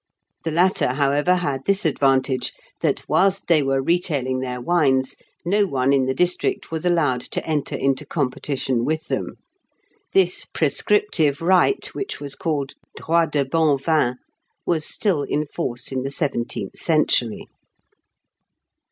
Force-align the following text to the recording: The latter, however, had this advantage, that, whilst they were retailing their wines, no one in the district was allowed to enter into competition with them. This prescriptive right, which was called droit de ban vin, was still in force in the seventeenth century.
The 0.43 0.49
latter, 0.49 0.93
however, 0.93 1.35
had 1.35 1.65
this 1.65 1.85
advantage, 1.85 2.53
that, 2.79 3.07
whilst 3.07 3.45
they 3.45 3.61
were 3.61 3.83
retailing 3.83 4.39
their 4.39 4.59
wines, 4.59 5.15
no 5.45 5.67
one 5.67 5.93
in 5.93 6.05
the 6.05 6.15
district 6.15 6.71
was 6.71 6.87
allowed 6.87 7.21
to 7.21 7.45
enter 7.45 7.75
into 7.75 8.03
competition 8.03 8.83
with 8.83 9.09
them. 9.09 9.35
This 10.11 10.43
prescriptive 10.45 11.39
right, 11.39 11.85
which 11.93 12.19
was 12.19 12.33
called 12.33 12.73
droit 12.97 13.31
de 13.33 13.45
ban 13.45 13.77
vin, 13.77 14.15
was 14.65 14.85
still 14.87 15.21
in 15.21 15.45
force 15.45 15.91
in 15.91 16.01
the 16.01 16.09
seventeenth 16.09 16.79
century. 16.79 17.45